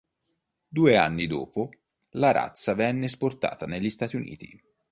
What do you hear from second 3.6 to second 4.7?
negli Stati Uniti.